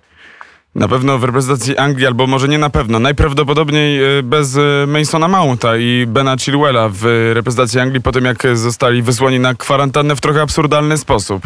Na 0.75 0.87
pewno 0.87 1.17
w 1.17 1.23
reprezentacji 1.23 1.77
Anglii, 1.77 2.07
albo 2.07 2.27
może 2.27 2.47
nie 2.47 2.57
na 2.57 2.69
pewno, 2.69 2.99
najprawdopodobniej 2.99 4.19
e, 4.19 4.23
bez 4.23 4.57
e, 4.57 4.87
Masona 4.87 5.27
Mounta 5.27 5.77
i 5.77 6.05
Bena 6.07 6.37
Chilwella 6.37 6.89
w 6.89 7.31
reprezentacji 7.33 7.79
Anglii 7.79 8.01
po 8.01 8.11
tym, 8.11 8.25
jak 8.25 8.37
zostali 8.53 9.01
wysłani 9.01 9.39
na 9.39 9.53
kwarantannę 9.53 10.15
w 10.15 10.21
trochę 10.21 10.41
absurdalny 10.41 10.97
sposób. 10.97 11.43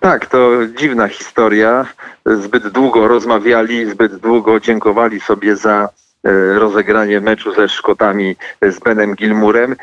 Tak, 0.00 0.26
to 0.26 0.50
dziwna 0.78 1.08
historia. 1.08 1.86
Zbyt 2.26 2.68
długo 2.68 3.08
rozmawiali, 3.08 3.90
zbyt 3.90 4.16
długo 4.16 4.60
dziękowali 4.60 5.20
sobie 5.20 5.56
za 5.56 5.88
e, 6.24 6.58
rozegranie 6.58 7.20
meczu 7.20 7.54
ze 7.54 7.68
Szkotami 7.68 8.36
z 8.62 8.78
Benem 8.78 9.14
Gilmurem. 9.14 9.76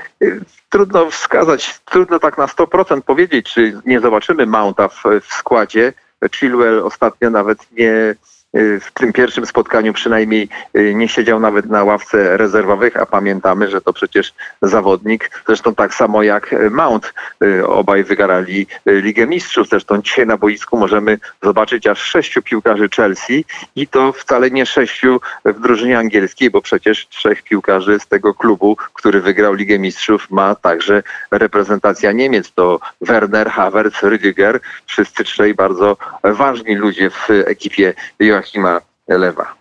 Trudno 0.70 1.12
wskazać, 1.12 1.80
trudno 1.86 2.20
tak 2.20 2.38
na 2.38 2.46
100% 2.46 3.02
powiedzieć, 3.02 3.54
czy 3.54 3.82
nie 3.86 4.00
zobaczymy 4.00 4.46
Mounta 4.46 4.88
w, 4.88 5.04
w 5.22 5.34
składzie. 5.34 5.94
Chilwell 6.32 6.80
ostatnio 6.80 7.30
nawet 7.30 7.60
nie 7.72 8.16
w 8.54 8.92
tym 8.94 9.14
pierwszym 9.14 9.46
spotkaniu 9.46 9.94
przynajmniej 9.94 10.50
y, 10.78 10.94
nie 10.96 11.08
siedział 11.08 11.40
nawet 11.40 11.66
na 11.66 11.84
ławce 11.84 12.38
rezerwowych, 12.38 12.98
a 12.98 13.06
pamiętamy, 13.06 13.70
że 13.70 13.82
to 13.82 13.94
przecież 13.94 14.34
zawodnik, 14.62 15.44
zresztą 15.48 15.76
tak 15.76 15.94
samo 15.94 16.24
jak 16.24 16.56
Mount, 16.72 17.14
y, 17.44 17.68
obaj 17.68 18.04
wygrali 18.04 18.68
Ligę 18.86 19.28
Mistrzów. 19.28 19.70
Zresztą 19.70 20.02
dzisiaj 20.02 20.28
na 20.28 20.38
boisku 20.38 20.78
możemy 20.78 21.18
zobaczyć 21.44 21.88
aż 21.88 22.02
sześciu 22.02 22.42
piłkarzy 22.42 22.90
Chelsea 22.96 23.46
i 23.76 23.88
to 23.88 24.12
wcale 24.12 24.52
nie 24.52 24.66
sześciu 24.66 25.22
w 25.46 25.60
drużynie 25.60 25.98
angielskiej, 25.98 26.50
bo 26.50 26.62
przecież 26.62 27.08
trzech 27.08 27.44
piłkarzy 27.44 28.00
z 28.00 28.08
tego 28.08 28.34
klubu, 28.34 28.78
który 28.94 29.22
wygrał 29.22 29.54
Ligę 29.54 29.80
Mistrzów, 29.80 30.32
ma 30.32 30.56
także 30.56 31.04
reprezentacja 31.32 32.12
Niemiec. 32.12 32.52
To 32.52 32.80
Werner, 33.02 33.50
Havertz, 33.50 34.04
Rüdiger, 34.04 34.60
wszyscy 34.86 35.24
trzej 35.24 35.54
bardzo 35.54 35.98
ważni 36.24 36.76
ludzie 36.76 37.10
w 37.10 37.30
ekipie 37.30 37.94
Joachima 38.38 38.82
Lewa. 39.08 39.58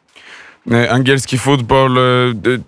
E, 0.72 0.90
angielski 0.90 1.38
futbol, 1.38 1.98
e, 1.98 2.02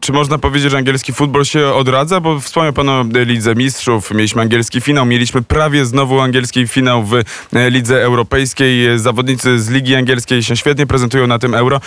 czy 0.00 0.12
można 0.12 0.38
powiedzieć, 0.38 0.70
że 0.70 0.78
angielski 0.78 1.12
futbol 1.12 1.44
się 1.44 1.66
odradza? 1.66 2.20
Bo 2.20 2.40
wspomniał 2.40 2.72
Pan 2.72 2.88
o 2.88 3.04
Lidze 3.14 3.54
Mistrzów, 3.54 4.10
mieliśmy 4.10 4.42
angielski 4.42 4.80
finał, 4.80 5.06
mieliśmy 5.06 5.42
prawie 5.42 5.84
znowu 5.84 6.20
angielski 6.20 6.68
finał 6.68 7.04
w 7.04 7.14
e, 7.14 7.70
Lidze 7.70 8.02
Europejskiej. 8.02 8.98
Zawodnicy 8.98 9.60
z 9.60 9.70
Ligi 9.70 9.94
Angielskiej 9.94 10.42
się 10.42 10.56
świetnie 10.56 10.86
prezentują 10.86 11.26
na 11.26 11.38
tym 11.38 11.54
Euro. 11.54 11.80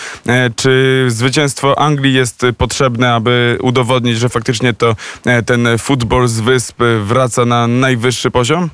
Czy 0.56 1.06
zwycięstwo 1.08 1.80
Anglii 1.80 2.14
jest 2.14 2.46
potrzebne, 2.58 3.14
aby 3.14 3.58
udowodnić, 3.62 4.18
że 4.18 4.30
faktycznie 4.30 4.74
to 4.74 4.96
ten 5.46 5.68
futbol 5.78 6.28
z 6.28 6.40
wysp 6.40 6.84
wraca 7.00 7.46
na 7.46 7.68
najwyższy 7.68 8.32
poziom? 8.32 8.70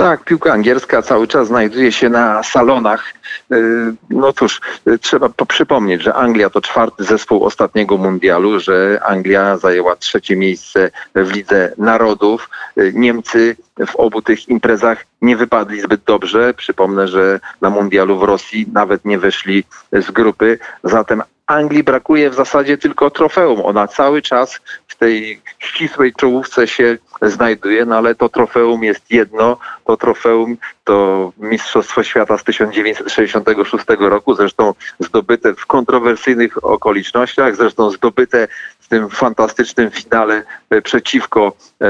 Tak, 0.00 0.24
piłka 0.24 0.52
angielska 0.52 1.02
cały 1.02 1.28
czas 1.28 1.48
znajduje 1.48 1.92
się 1.92 2.08
na 2.08 2.42
salonach. 2.42 3.04
Y, 3.52 3.94
no 4.10 4.32
cóż, 4.32 4.60
y, 4.88 4.98
trzeba 4.98 5.28
przypomnieć, 5.48 6.02
że 6.02 6.14
Anglia 6.14 6.50
to 6.50 6.60
czwarty 6.60 7.04
zespół 7.04 7.44
ostatniego 7.44 7.96
mundialu, 7.96 8.60
że 8.60 9.00
Anglia 9.04 9.56
zajęła 9.56 9.96
trzecie 9.96 10.36
miejsce 10.36 10.90
w 11.14 11.32
Lidze 11.32 11.72
Narodów. 11.78 12.50
Y, 12.78 12.92
Niemcy 12.94 13.56
w 13.86 13.96
obu 13.96 14.22
tych 14.22 14.48
imprezach 14.48 15.06
nie 15.22 15.36
wypadli 15.36 15.80
zbyt 15.80 16.00
dobrze. 16.04 16.54
Przypomnę, 16.54 17.08
że 17.08 17.40
na 17.60 17.70
mundialu 17.70 18.18
w 18.18 18.22
Rosji 18.22 18.66
nawet 18.72 19.04
nie 19.04 19.18
weszli 19.18 19.64
z 19.92 20.10
grupy. 20.10 20.58
Zatem 20.84 21.22
Anglii 21.50 21.82
brakuje 21.82 22.30
w 22.30 22.34
zasadzie 22.34 22.78
tylko 22.78 23.10
trofeum. 23.10 23.60
Ona 23.64 23.88
cały 23.88 24.22
czas 24.22 24.60
w 24.88 24.96
tej 24.96 25.40
ścisłej 25.58 26.12
czołówce 26.14 26.68
się 26.68 26.98
znajduje, 27.22 27.84
no 27.84 27.96
ale 27.96 28.14
to 28.14 28.28
trofeum 28.28 28.84
jest 28.84 29.10
jedno, 29.10 29.56
to 29.84 29.96
trofeum 29.96 30.56
to 30.84 31.32
Mistrzostwo 31.38 32.02
Świata 32.02 32.38
z 32.38 32.44
1966 32.44 33.84
roku, 33.98 34.34
zresztą 34.34 34.74
zdobyte 34.98 35.54
w 35.54 35.66
kontrowersyjnych 35.66 36.64
okolicznościach, 36.64 37.56
zresztą 37.56 37.90
zdobyte 37.90 38.48
w 38.80 38.88
tym 38.88 39.08
fantastycznym 39.08 39.90
finale 39.90 40.42
e, 40.70 40.82
przeciwko 40.82 41.52
e, 41.80 41.86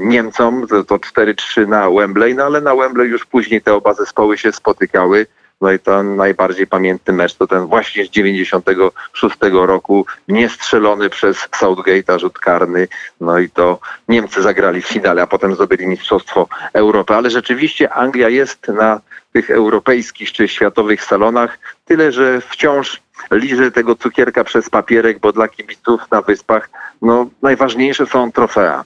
Niemcom, 0.00 0.66
to 0.68 0.96
4-3 0.96 1.68
na 1.68 1.90
Wembley, 1.90 2.34
no 2.34 2.44
ale 2.44 2.60
na 2.60 2.74
Wembley 2.74 3.08
już 3.08 3.26
później 3.26 3.62
te 3.62 3.74
oba 3.74 3.94
zespoły 3.94 4.38
się 4.38 4.52
spotykały. 4.52 5.26
No 5.60 5.72
i 5.72 5.78
ten 5.78 6.16
najbardziej 6.16 6.66
pamiętny 6.66 7.14
mecz 7.14 7.34
to 7.34 7.46
ten 7.46 7.66
właśnie 7.66 8.04
z 8.04 8.10
96 8.10 9.36
roku, 9.52 10.06
niestrzelony 10.28 11.10
przez 11.10 11.36
Southgate'a 11.36 12.18
rzut 12.18 12.38
karny. 12.38 12.88
No 13.20 13.38
i 13.38 13.50
to 13.50 13.78
Niemcy 14.08 14.42
zagrali 14.42 14.82
w 14.82 14.86
finale, 14.86 15.22
a 15.22 15.26
potem 15.26 15.54
zdobyli 15.54 15.86
Mistrzostwo 15.86 16.48
Europy. 16.72 17.14
Ale 17.14 17.30
rzeczywiście 17.30 17.92
Anglia 17.92 18.28
jest 18.28 18.68
na 18.68 19.00
tych 19.32 19.50
europejskich 19.50 20.32
czy 20.32 20.48
światowych 20.48 21.04
salonach, 21.04 21.58
tyle 21.84 22.12
że 22.12 22.40
wciąż 22.40 23.00
liże 23.30 23.72
tego 23.72 23.94
cukierka 23.94 24.44
przez 24.44 24.70
papierek, 24.70 25.18
bo 25.18 25.32
dla 25.32 25.48
kibiców 25.48 26.00
na 26.10 26.22
wyspach 26.22 26.70
no, 27.02 27.26
najważniejsze 27.42 28.06
są 28.06 28.32
trofea. 28.32 28.84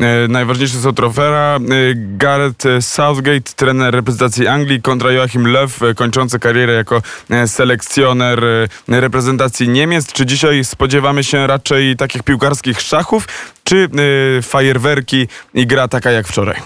E, 0.00 0.28
najważniejsze 0.28 0.78
są 0.78 0.92
trofea. 0.92 1.56
E, 1.56 1.60
Gareth 1.94 2.66
Southgate, 2.80 3.52
trener 3.56 3.94
reprezentacji 3.94 4.46
Anglii 4.46 4.82
kontra 4.82 5.12
Joachim 5.12 5.46
Löw, 5.46 5.82
e, 5.82 5.94
kończący 5.94 6.38
karierę 6.38 6.72
jako 6.72 7.02
selekcjoner 7.46 8.44
reprezentacji 8.88 9.68
Niemiec. 9.68 10.12
Czy 10.12 10.26
dzisiaj 10.26 10.64
spodziewamy 10.64 11.24
się 11.24 11.46
raczej 11.46 11.96
takich 11.96 12.22
piłkarskich 12.22 12.80
szachów, 12.80 13.28
czy 13.64 13.88
fajerwerki 14.42 15.28
i 15.54 15.66
gra 15.66 15.88
taka 15.88 16.10
jak 16.10 16.28
wczoraj? 16.28 16.56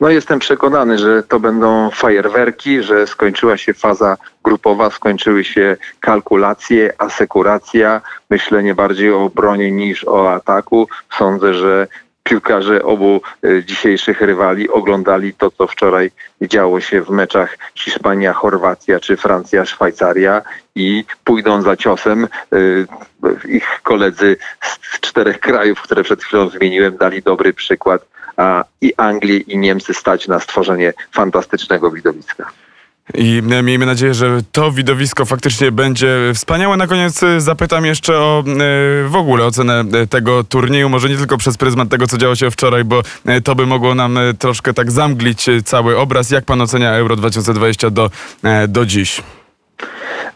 No 0.00 0.08
jestem 0.08 0.38
przekonany, 0.38 0.98
że 0.98 1.22
to 1.22 1.40
będą 1.40 1.90
fajerwerki, 1.90 2.82
że 2.82 3.06
skończyła 3.06 3.56
się 3.56 3.74
faza 3.74 4.16
grupowa, 4.44 4.90
skończyły 4.90 5.44
się 5.44 5.76
kalkulacje, 6.00 6.92
asekuracja, 6.98 8.00
myślenie 8.30 8.74
bardziej 8.74 9.12
o 9.12 9.24
obronie 9.24 9.70
niż 9.70 10.04
o 10.04 10.32
ataku. 10.32 10.88
Sądzę, 11.18 11.54
że 11.54 11.86
piłkarze 12.28 12.82
obu 12.82 13.20
e, 13.44 13.64
dzisiejszych 13.64 14.20
rywali 14.20 14.68
oglądali 14.68 15.34
to, 15.34 15.50
co 15.50 15.66
wczoraj 15.66 16.10
działo 16.42 16.80
się 16.80 17.02
w 17.02 17.10
meczach 17.10 17.58
Hiszpania-Chorwacja 17.74 19.00
czy 19.00 19.16
Francja-Szwajcaria 19.16 20.42
i 20.74 21.04
pójdą 21.24 21.62
za 21.62 21.76
ciosem. 21.76 22.24
E, 22.24 22.58
ich 23.48 23.80
koledzy 23.82 24.36
z 24.62 25.00
czterech 25.00 25.40
krajów, 25.40 25.82
które 25.82 26.02
przed 26.02 26.22
chwilą 26.22 26.48
wymieniłem, 26.48 26.96
dali 26.96 27.22
dobry 27.22 27.52
przykład 27.52 28.02
i 28.80 28.94
Anglii, 28.96 29.52
i 29.52 29.58
Niemcy 29.58 29.94
stać 29.94 30.28
na 30.28 30.40
stworzenie 30.40 30.92
fantastycznego 31.12 31.90
widowiska. 31.90 32.52
I 33.14 33.42
miejmy 33.62 33.86
nadzieję, 33.86 34.14
że 34.14 34.40
to 34.52 34.72
widowisko 34.72 35.24
faktycznie 35.24 35.72
będzie 35.72 36.32
wspaniałe. 36.34 36.76
Na 36.76 36.86
koniec 36.86 37.22
e, 37.22 37.40
zapytam 37.40 37.86
jeszcze 37.86 38.18
o 38.18 38.40
e, 38.40 38.44
w 39.08 39.16
ogóle 39.16 39.44
ocenę 39.44 39.84
e, 39.92 40.06
tego 40.06 40.44
turnieju, 40.44 40.88
może 40.88 41.08
nie 41.08 41.16
tylko 41.16 41.36
przez 41.36 41.56
pryzmat 41.56 41.88
tego, 41.88 42.06
co 42.06 42.18
działo 42.18 42.34
się 42.34 42.50
wczoraj, 42.50 42.84
bo 42.84 43.02
to 43.44 43.54
by 43.54 43.66
mogło 43.66 43.94
nam 43.94 44.18
troszkę 44.38 44.74
tak 44.74 44.90
zamglić 44.90 45.46
cały 45.64 45.98
obraz. 45.98 46.30
Jak 46.30 46.44
pan 46.44 46.60
ocenia 46.60 46.92
Euro 46.92 47.16
2020 47.16 47.90
do, 47.90 48.10
do 48.68 48.86
dziś? 48.86 49.22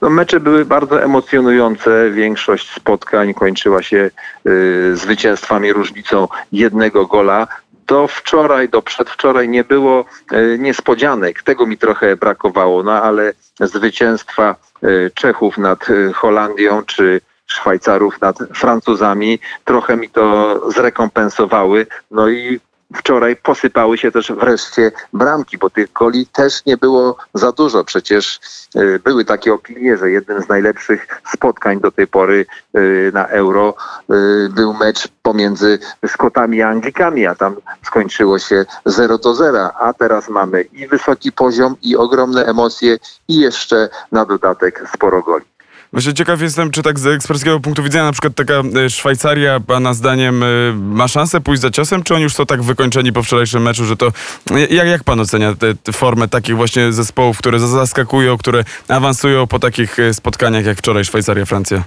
No, 0.03 0.11
mecze 0.11 0.41
były 0.41 0.65
bardzo 0.65 1.03
emocjonujące. 1.03 2.11
Większość 2.11 2.71
spotkań 2.71 3.35
kończyła 3.35 3.83
się 3.83 4.11
y, 4.47 4.97
zwycięstwami 4.97 5.73
różnicą 5.73 6.29
jednego 6.53 7.07
gola 7.07 7.47
do 7.93 8.09
wczoraj, 8.09 8.69
do 8.69 8.83
przedwczoraj 8.83 9.49
nie 9.49 9.65
było 9.65 10.05
e, 10.31 10.59
niespodzianek. 10.59 11.43
Tego 11.43 11.67
mi 11.67 11.79
trochę 11.79 12.17
brakowało, 12.17 12.83
no 12.83 12.93
ale 12.93 13.33
zwycięstwa 13.61 14.57
e, 14.83 15.11
Czechów 15.11 15.59
nad 15.59 15.91
e, 15.91 16.13
Holandią 16.13 16.83
czy 16.83 17.21
Szwajcarów 17.47 18.21
nad 18.21 18.39
Francuzami 18.55 19.39
trochę 19.65 19.97
mi 19.97 20.11
to 20.11 20.61
zrekompensowały. 20.71 21.87
No 22.11 22.29
i 22.29 22.61
wczoraj 22.95 23.37
posypały 23.37 23.99
się 23.99 24.13
też 24.13 24.33
wreszcie 24.33 24.93
bramki, 25.13 25.59
bo 25.59 25.71
tych 25.71 25.93
goli 25.93 26.27
też 26.27 26.65
nie 26.67 26.77
było 26.77 27.17
za 27.35 27.53
dużo. 27.53 27.85
Przecież 27.85 28.41
y, 28.77 29.01
były 29.05 29.25
takie 29.25 29.55
opinie, 29.55 29.97
że 29.97 30.11
jednym 30.11 30.43
z 30.43 30.49
najlepszych 30.49 31.23
spotkań 31.35 31.81
do 31.81 31.91
tej 31.91 32.07
pory 32.07 32.47
y, 32.77 33.11
na 33.15 33.27
Euro 33.27 33.75
y, 34.11 34.49
był 34.49 34.75
mecz 34.75 35.09
pomiędzy 35.23 35.79
Szkotami 36.07 36.63
a 36.63 36.69
Anglikami, 36.69 37.27
a 37.27 37.35
tam 37.35 37.57
skończyło 37.87 38.39
się 38.39 38.65
0 38.87 39.19
do 39.19 39.35
0, 39.35 39.73
a 39.79 39.93
teraz 39.93 40.29
mamy 40.29 40.63
i 40.63 40.89
wysoki 40.89 41.33
poziom, 41.33 41.77
i 41.83 41.97
ogromne 41.97 42.45
emocje, 42.45 42.99
i 43.29 43.41
jeszcze 43.41 43.89
na 44.13 44.25
dodatek 44.25 44.85
sporo 44.95 45.23
goli. 45.23 45.52
Właśnie 45.93 46.15
ciekaw 46.15 46.41
jestem, 46.41 46.71
czy 46.71 46.83
tak 46.83 46.99
z 46.99 47.07
eksperckiego 47.07 47.61
punktu 47.61 47.83
widzenia 47.83 48.05
na 48.05 48.13
przykład 48.13 48.35
taka 48.35 48.55
e, 48.55 48.91
Szwajcaria, 48.91 49.61
pana 49.61 49.95
zdaniem, 49.95 50.43
e, 50.43 50.47
ma 50.77 51.09
szansę 51.09 51.41
pójść 51.41 51.63
za 51.63 51.71
ciosem, 51.71 52.03
czy 52.03 52.15
oni 52.15 52.23
już 52.23 52.35
są 52.35 52.47
tak 52.47 52.63
wykończeni 52.63 53.13
po 53.13 53.23
wczorajszym 53.23 53.63
meczu, 53.63 53.85
że 53.85 53.97
to... 53.97 54.13
e, 54.51 54.61
Jak, 54.61 54.87
jak 54.87 55.05
pan 55.05 55.21
ocenia 55.21 55.55
tę 55.85 55.93
formę 55.93 56.29
takich 56.29 56.57
właśnie 56.57 56.93
zespołów, 56.93 57.39
które 57.39 57.61
zaskakują, 57.61 58.39
które 58.39 58.65
awansują 58.89 59.47
po 59.47 59.59
takich 59.59 59.97
spotkaniach 60.13 60.65
jak 60.65 60.79
wczoraj 60.79 61.05
Szwajcaria-Francja? 61.05 61.83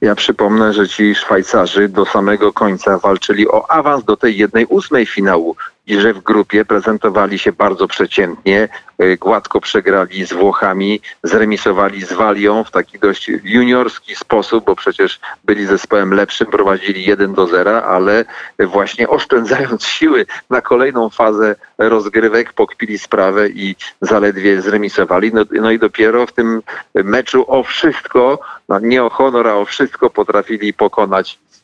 Ja 0.00 0.14
przypomnę, 0.14 0.72
że 0.72 0.88
ci 0.88 1.14
Szwajcarzy 1.14 1.88
do 1.88 2.06
samego 2.06 2.52
końca 2.52 2.98
walczyli 2.98 3.48
o 3.48 3.70
awans 3.70 4.04
do 4.04 4.16
tej 4.16 4.36
jednej 4.36 4.66
ósmej 4.66 5.06
finału 5.06 5.56
i 5.90 6.00
że 6.00 6.14
w 6.14 6.22
grupie 6.22 6.64
prezentowali 6.64 7.38
się 7.38 7.52
bardzo 7.52 7.88
przeciętnie, 7.88 8.68
y, 9.02 9.16
gładko 9.16 9.60
przegrali 9.60 10.24
z 10.24 10.32
Włochami, 10.32 11.00
zremisowali 11.22 12.04
z 12.04 12.12
Walią 12.12 12.64
w 12.64 12.70
taki 12.70 12.98
dość 12.98 13.30
juniorski 13.44 14.16
sposób, 14.16 14.64
bo 14.64 14.76
przecież 14.76 15.20
byli 15.44 15.66
zespołem 15.66 16.14
lepszym, 16.14 16.46
prowadzili 16.46 17.04
1 17.04 17.34
do 17.34 17.46
0, 17.46 17.84
ale 17.84 18.24
właśnie 18.58 19.08
oszczędzając 19.08 19.84
siły 19.98 20.26
na 20.50 20.60
kolejną 20.60 21.10
fazę 21.10 21.56
rozgrywek, 21.78 22.52
pokpili 22.52 22.98
sprawę 22.98 23.48
i 23.48 23.76
zaledwie 24.00 24.62
zremisowali. 24.62 25.30
No, 25.34 25.44
no 25.52 25.70
i 25.70 25.78
dopiero 25.78 26.26
w 26.26 26.32
tym 26.32 26.62
meczu 26.94 27.44
o 27.48 27.62
wszystko, 27.62 28.38
no 28.68 28.78
nie 28.78 29.04
o 29.04 29.10
honor, 29.10 29.48
a 29.48 29.54
o 29.54 29.64
wszystko 29.64 30.10
potrafili 30.10 30.72
pokonać 30.72 31.38
e, 31.38 31.59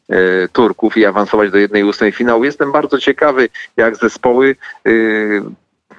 Turków 0.53 0.97
i 0.97 1.05
awansować 1.05 1.51
do 1.51 1.59
jednej 1.59 1.85
ósmej 1.85 2.13
finału. 2.13 2.45
Jestem 2.45 2.73
bardzo 2.73 2.99
ciekawy, 2.99 3.49
jak 3.77 3.97
zespoły 3.97 4.57
e, 4.87 4.91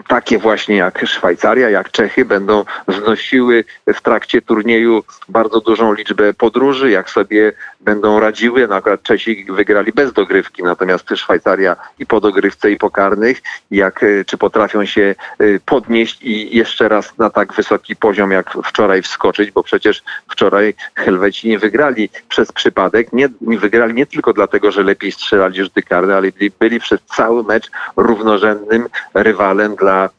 takie 0.08 0.38
właśnie 0.38 0.76
jak 0.76 1.06
Szwajcaria, 1.06 1.70
jak 1.70 1.92
Czechy 1.92 2.26
będą 2.26 2.66
znosiły 2.88 3.64
w 3.88 4.02
trakcie 4.02 4.42
turnieju 4.42 5.04
bardzo 5.30 5.62
dużą 5.62 5.94
liczbę 5.94 6.34
podróży, 6.34 6.92
jak 6.92 7.10
sobie 7.10 7.54
będą 7.82 8.20
radziły. 8.20 8.68
Na 8.68 8.76
przykład 8.76 9.04
Czesi 9.04 9.46
wygrali 9.50 9.92
bez 9.92 10.14
dogrywki, 10.14 10.64
natomiast 10.64 11.10
Szwajcaria 11.16 11.76
i 12.00 12.06
po 12.06 12.22
dogrywce 12.22 12.72
i 12.72 12.78
po 12.78 12.92
karnych, 12.92 13.42
jak, 13.72 14.04
e, 14.04 14.26
czy 14.26 14.38
potrafią 14.38 14.86
się 14.86 15.16
e, 15.40 15.46
podnieść 15.66 16.22
i 16.22 16.58
jeszcze 16.58 16.90
raz 16.90 17.18
na 17.18 17.30
tak 17.30 17.54
wysoki 17.54 17.96
poziom 17.96 18.32
jak 18.32 18.54
wczoraj 18.66 19.02
wskoczyć, 19.02 19.52
bo 19.52 19.64
przecież 19.64 20.04
wczoraj 20.30 20.74
Helweci 20.96 21.50
nie 21.50 21.60
wygrali 21.60 22.10
przez 22.30 22.52
przypadek, 22.52 23.14
nie, 23.14 23.30
nie 23.42 23.60
wygrali 23.60 23.94
nie 23.94 24.06
tylko 24.06 24.34
dlatego, 24.34 24.72
że 24.72 24.84
lepiej 24.84 25.12
strzelali 25.12 25.64
rzuty 25.64 25.82
karne, 25.82 26.16
ale 26.16 26.32
byli, 26.32 26.52
byli 26.60 26.80
przez 26.80 27.00
cały 27.02 27.44
mecz 27.44 27.72
równorzędnym 27.98 28.88
rywalem 29.14 29.76
dla 29.76 29.87
e, 29.96 30.10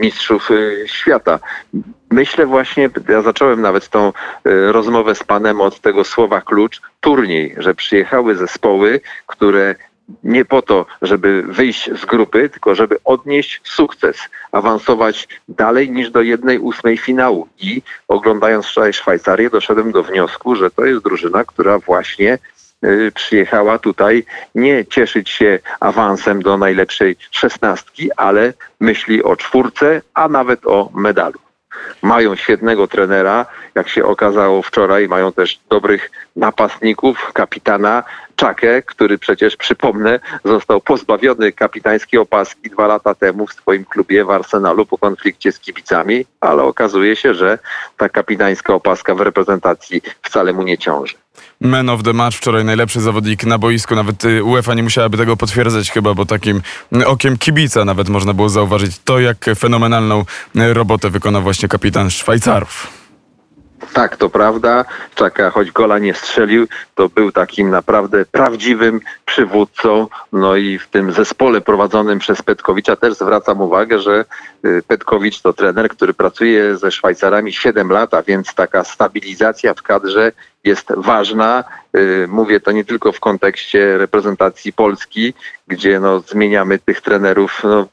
mistrzów 0.00 0.50
e, 0.50 0.88
świata. 0.88 1.38
Myślę 2.10 2.46
właśnie, 2.46 2.90
ja 3.08 3.22
zacząłem 3.22 3.60
nawet 3.60 3.88
tą 3.88 4.08
e, 4.08 4.12
rozmowę 4.72 5.14
z 5.14 5.24
panem 5.24 5.60
od 5.60 5.80
tego 5.80 6.04
słowa 6.04 6.40
klucz, 6.40 6.80
turniej, 7.00 7.54
że 7.58 7.74
przyjechały 7.74 8.36
zespoły, 8.36 9.00
które 9.26 9.74
nie 10.24 10.44
po 10.44 10.62
to, 10.62 10.86
żeby 11.02 11.42
wyjść 11.42 11.90
z 12.00 12.04
grupy, 12.04 12.48
tylko 12.48 12.74
żeby 12.74 12.96
odnieść 13.04 13.60
sukces, 13.64 14.16
awansować 14.52 15.28
dalej 15.48 15.90
niż 15.90 16.10
do 16.10 16.22
jednej 16.22 16.58
ósmej 16.58 16.98
finału. 16.98 17.48
I 17.58 17.82
oglądając 18.08 18.66
wczoraj 18.66 18.92
Szwajcarię, 18.92 19.50
doszedłem 19.50 19.92
do 19.92 20.02
wniosku, 20.02 20.56
że 20.56 20.70
to 20.70 20.84
jest 20.84 21.04
drużyna, 21.04 21.44
która 21.44 21.78
właśnie 21.78 22.34
y, 22.34 22.38
przyjechała 23.14 23.78
tutaj 23.78 24.24
nie 24.54 24.86
cieszyć 24.86 25.30
się 25.30 25.58
awansem 25.80 26.42
do 26.42 26.58
najlepszej 26.58 27.16
szesnastki, 27.30 28.12
ale 28.16 28.52
myśli 28.80 29.22
o 29.22 29.36
czwórce, 29.36 30.02
a 30.14 30.28
nawet 30.28 30.66
o 30.66 30.90
medalu. 30.94 31.38
Mają 32.02 32.36
świetnego 32.36 32.86
trenera, 32.86 33.46
jak 33.74 33.88
się 33.88 34.04
okazało 34.04 34.62
wczoraj, 34.62 35.08
mają 35.08 35.32
też 35.32 35.60
dobrych 35.68 36.10
napastników, 36.36 37.32
kapitana 37.32 38.02
Czakę, 38.36 38.82
który 38.82 39.18
przecież, 39.18 39.56
przypomnę, 39.56 40.20
został 40.44 40.80
pozbawiony 40.80 41.52
kapitańskiej 41.52 42.20
opaski 42.20 42.70
dwa 42.70 42.86
lata 42.86 43.14
temu 43.14 43.46
w 43.46 43.52
swoim 43.52 43.84
klubie 43.84 44.24
w 44.24 44.30
Arsenalu 44.30 44.86
po 44.86 44.98
konflikcie 44.98 45.52
z 45.52 45.60
kibicami, 45.60 46.26
ale 46.40 46.62
okazuje 46.62 47.16
się, 47.16 47.34
że 47.34 47.58
ta 47.96 48.08
kapitańska 48.08 48.74
opaska 48.74 49.14
w 49.14 49.20
reprezentacji 49.20 50.02
wcale 50.22 50.52
mu 50.52 50.62
nie 50.62 50.78
ciąży. 50.78 51.14
Man 51.60 51.88
of 51.88 52.02
the 52.02 52.12
match, 52.12 52.36
wczoraj 52.36 52.64
najlepszy 52.64 53.00
zawodnik 53.00 53.44
na 53.44 53.58
boisku. 53.58 53.94
Nawet 53.94 54.24
y, 54.24 54.44
UEFA 54.44 54.74
nie 54.74 54.82
musiałaby 54.82 55.16
tego 55.16 55.36
potwierdzać 55.36 55.90
chyba, 55.90 56.14
bo 56.14 56.26
takim 56.26 56.62
y, 56.96 57.06
okiem 57.06 57.38
kibica 57.38 57.84
nawet 57.84 58.08
można 58.08 58.34
było 58.34 58.48
zauważyć 58.48 58.98
to, 59.04 59.20
jak 59.20 59.44
fenomenalną 59.58 60.24
y, 60.56 60.74
robotę 60.74 61.10
wykona 61.10 61.40
właśnie 61.40 61.68
kapitan 61.68 62.10
Szwajcarów. 62.10 63.03
Tak, 63.92 64.16
to 64.16 64.30
prawda. 64.30 64.84
Czaka, 65.14 65.50
choć 65.50 65.70
gola 65.70 65.98
nie 65.98 66.14
strzelił, 66.14 66.66
to 66.94 67.08
był 67.08 67.32
takim 67.32 67.70
naprawdę 67.70 68.24
prawdziwym 68.24 69.00
przywódcą. 69.26 70.06
No 70.32 70.56
i 70.56 70.78
w 70.78 70.88
tym 70.88 71.12
zespole 71.12 71.60
prowadzonym 71.60 72.18
przez 72.18 72.42
Petkowicza 72.42 72.96
też 72.96 73.14
zwracam 73.14 73.60
uwagę, 73.60 73.98
że 73.98 74.24
y, 74.64 74.82
Petkowicz 74.88 75.40
to 75.40 75.52
trener, 75.52 75.88
który 75.88 76.14
pracuje 76.14 76.76
ze 76.76 76.90
Szwajcarami 76.90 77.52
7 77.52 77.90
lat, 77.90 78.14
a 78.14 78.22
więc 78.22 78.54
taka 78.54 78.84
stabilizacja 78.84 79.74
w 79.74 79.82
kadrze 79.82 80.32
jest 80.64 80.88
ważna. 80.96 81.64
Y, 81.96 82.26
Mówię 82.28 82.60
to 82.60 82.72
nie 82.72 82.84
tylko 82.84 83.12
w 83.12 83.20
kontekście 83.20 83.98
reprezentacji 83.98 84.72
Polski, 84.72 85.34
gdzie 85.68 86.00
no, 86.00 86.20
zmieniamy 86.20 86.78
tych 86.78 87.00
trenerów 87.00 87.60
no, 87.64 87.86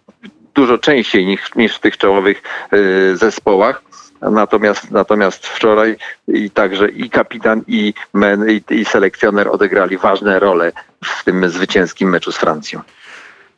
dużo 0.56 0.78
częściej 0.78 1.26
niż, 1.26 1.56
niż 1.56 1.76
w 1.76 1.80
tych 1.80 1.98
czołowych 1.98 2.42
y, 2.74 3.18
zespołach. 3.18 3.82
Natomiast, 4.22 4.92
natomiast 4.92 5.48
wczoraj 5.48 5.96
i 6.28 6.50
także 6.50 6.90
i 6.90 7.10
kapitan, 7.10 7.62
i, 7.68 7.94
men, 8.14 8.50
i, 8.50 8.74
i 8.74 8.86
selekcjoner 8.86 9.48
odegrali 9.48 9.98
ważne 9.98 10.40
role 10.40 10.72
w 11.04 11.24
tym 11.24 11.50
zwycięskim 11.50 12.10
meczu 12.10 12.32
z 12.32 12.38
Francją. 12.38 12.82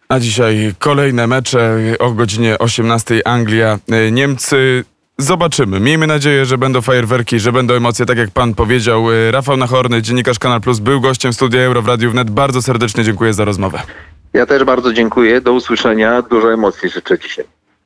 A 0.09 0.19
dzisiaj 0.19 0.73
kolejne 0.79 1.27
mecze 1.27 1.77
o 1.99 2.11
godzinie 2.11 2.59
18 2.59 3.27
Anglia, 3.27 3.79
y, 4.07 4.11
Niemcy. 4.11 4.83
Zobaczymy. 5.17 5.79
Miejmy 5.79 6.07
nadzieję, 6.07 6.45
że 6.45 6.57
będą 6.57 6.81
fajerwerki, 6.81 7.39
że 7.39 7.51
będą 7.51 7.73
emocje, 7.73 8.05
tak 8.05 8.17
jak 8.17 8.31
pan 8.31 8.53
powiedział. 8.53 9.11
Y, 9.11 9.31
Rafał 9.31 9.57
Nachorny, 9.57 10.01
dziennikarz 10.01 10.39
Kanal 10.39 10.61
Plus, 10.61 10.79
był 10.79 11.01
gościem 11.01 11.33
studia 11.33 11.61
Euro 11.61 11.81
w 11.81 11.87
Radiu 11.87 12.11
Wnet. 12.11 12.31
Bardzo 12.31 12.61
serdecznie 12.61 13.03
dziękuję 13.03 13.33
za 13.33 13.45
rozmowę. 13.45 13.79
Ja 14.33 14.45
też 14.45 14.63
bardzo 14.63 14.93
dziękuję. 14.93 15.41
Do 15.41 15.53
usłyszenia. 15.53 16.21
Dużo 16.21 16.53
emocji 16.53 16.89
życzę 16.89 17.19
dzisiaj. 17.19 17.45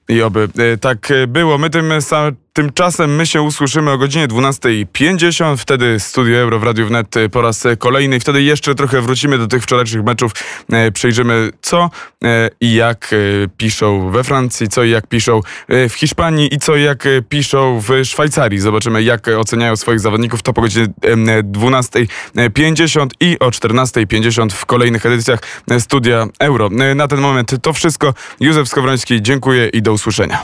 I 0.09 0.21
oby 0.21 0.47
y, 0.73 0.77
tak 0.77 0.97
było. 1.27 1.57
My 1.57 1.69
tym, 1.69 2.01
sa- 2.01 2.31
tymczasem 2.57 3.15
my 3.15 3.25
się 3.25 3.41
usłyszymy 3.41 3.91
o 3.91 3.97
godzinie 3.97 4.27
12.50. 4.27 5.57
Wtedy 5.57 5.99
Studio 5.99 6.37
Euro 6.37 6.59
w 6.59 6.63
Radiu 6.63 6.87
Wnet 6.87 7.17
y, 7.17 7.29
po 7.29 7.41
raz 7.41 7.65
y, 7.65 7.77
kolejny. 7.77 8.19
Wtedy 8.19 8.41
jeszcze 8.41 8.75
trochę 8.75 9.01
wrócimy 9.01 9.37
do 9.37 9.47
tych 9.47 9.63
wczorajszych 9.63 10.03
meczów. 10.03 10.31
E, 10.71 10.91
Przyjrzymy 10.91 11.49
co 11.61 11.89
i 12.61 12.73
jak 12.73 13.15
piszą 13.57 14.11
we 14.11 14.23
Francji, 14.23 14.69
co 14.69 14.83
i 14.83 14.89
jak 14.89 15.07
piszą 15.07 15.41
w 15.69 15.93
Hiszpanii 15.93 16.53
i 16.53 16.57
co 16.57 16.75
i 16.75 16.83
jak 16.83 17.03
piszą 17.29 17.81
w 17.81 18.05
Szwajcarii. 18.05 18.59
Zobaczymy 18.59 19.03
jak 19.03 19.27
oceniają 19.27 19.75
swoich 19.75 19.99
zawodników. 19.99 20.41
To 20.41 20.53
po 20.53 20.61
godzinie 20.61 20.87
em, 21.01 21.25
12.50 21.25 23.07
i 23.19 23.39
o 23.39 23.49
14.50 23.49 24.51
w 24.51 24.65
kolejnych 24.65 25.05
edycjach 25.05 25.39
Studia 25.79 26.27
Euro. 26.39 26.69
Na 26.95 27.07
ten 27.07 27.19
moment 27.19 27.51
to 27.61 27.73
wszystko. 27.73 28.13
Józef 28.39 28.69
Skowroński, 28.69 29.21
dziękuję 29.21 29.67
i 29.67 29.81
do 29.81 29.93
usłyszenia. 29.93 30.43